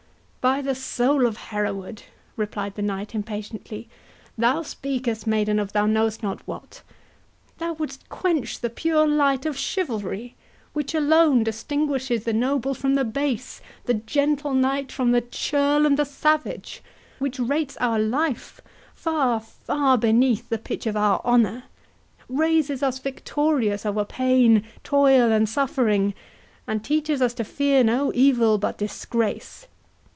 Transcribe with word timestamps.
"By 0.49 0.63
the 0.63 0.73
soul 0.73 1.27
of 1.27 1.37
Hereward!" 1.51 2.01
replied 2.35 2.73
the 2.73 2.81
knight 2.81 3.13
impatiently, 3.13 3.87
"thou 4.39 4.63
speakest, 4.63 5.27
maiden, 5.27 5.59
of 5.59 5.71
thou 5.73 5.85
knowest 5.85 6.23
not 6.23 6.41
what. 6.47 6.81
Thou 7.59 7.73
wouldst 7.73 8.09
quench 8.09 8.59
the 8.59 8.71
pure 8.71 9.05
light 9.07 9.45
of 9.45 9.55
chivalry, 9.55 10.33
which 10.73 10.95
alone 10.95 11.43
distinguishes 11.43 12.23
the 12.23 12.33
noble 12.33 12.73
from 12.73 12.95
the 12.95 13.05
base, 13.05 13.61
the 13.85 13.93
gentle 13.93 14.55
knight 14.55 14.91
from 14.91 15.11
the 15.11 15.21
churl 15.21 15.85
and 15.85 15.95
the 15.95 16.05
savage; 16.05 16.81
which 17.19 17.37
rates 17.37 17.77
our 17.79 17.99
life 17.99 18.59
far, 18.95 19.39
far 19.39 19.95
beneath 19.95 20.49
the 20.49 20.57
pitch 20.57 20.87
of 20.87 20.97
our 20.97 21.21
honour; 21.23 21.65
raises 22.27 22.81
us 22.81 22.97
victorious 22.97 23.85
over 23.85 24.03
pain, 24.05 24.63
toil, 24.83 25.31
and 25.31 25.47
suffering, 25.47 26.15
and 26.65 26.83
teaches 26.83 27.21
us 27.21 27.35
to 27.35 27.43
fear 27.43 27.83
no 27.83 28.11
evil 28.15 28.57
but 28.57 28.79
disgrace. 28.79 29.67